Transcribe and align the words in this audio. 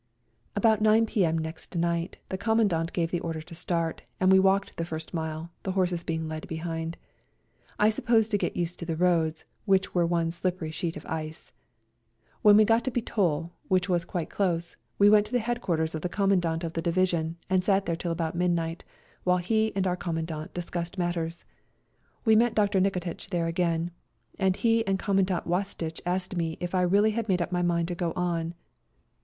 About 0.55 0.81
9 0.81 1.05
p.m. 1.05 1.37
next 1.37 1.75
night 1.75 2.17
the 2.29 2.37
Comman 2.39 2.67
dant 2.67 2.91
gave 2.91 3.11
the 3.11 3.19
order 3.19 3.39
to 3.43 3.53
start, 3.53 4.01
and 4.19 4.31
we 4.31 4.39
walked 4.39 4.75
the 4.77 4.83
first 4.83 5.13
mile, 5.13 5.51
the 5.61 5.73
horses 5.73 6.03
being 6.03 6.27
led 6.27 6.47
behind, 6.47 6.97
I 7.77 7.89
suppose 7.91 8.27
to 8.29 8.37
get 8.39 8.55
used 8.57 8.79
to 8.79 8.85
the 8.87 8.95
roads, 8.95 9.45
which 9.65 9.93
were 9.93 10.03
one 10.07 10.31
slippery 10.31 10.71
sheet 10.71 10.97
of 10.97 11.05
ice. 11.05 11.51
When 12.41 12.57
we 12.57 12.65
got 12.65 12.83
to 12.85 12.91
Bitol, 12.91 13.51
which 13.67 13.89
was 13.89 14.03
quite 14.03 14.31
close, 14.31 14.75
we 14.97 15.07
went 15.07 15.27
to 15.27 15.31
the 15.33 15.37
headquarters 15.39 15.93
of 15.93 16.01
the 16.01 16.09
Com 16.09 16.31
mandant 16.31 16.63
of 16.63 16.73
the 16.73 16.81
division, 16.81 17.37
and 17.47 17.63
sat 17.63 17.85
there 17.85 17.95
till 17.95 18.11
about 18.11 18.33
midnight, 18.33 18.83
while 19.23 19.37
he 19.37 19.71
and 19.75 19.85
our 19.85 19.95
Commandant 19.95 20.51
discussed 20.55 20.97
matters. 20.97 21.45
We 22.25 22.35
met 22.35 22.55
Dr. 22.55 22.79
Nikotitch 22.79 23.27
there 23.27 23.45
again, 23.45 23.91
and 24.39 24.55
he 24.55 24.83
and 24.87 24.97
Commandant 24.97 25.45
Wasitch 25.45 26.01
asked 26.07 26.35
me 26.35 26.57
if 26.59 26.73
I 26.73 26.81
really 26.81 27.11
had 27.11 27.29
made 27.29 27.39
up 27.39 27.51
my 27.51 27.61
mind 27.61 27.87
to 27.89 27.93
go 27.93 28.13
on. 28.15 28.55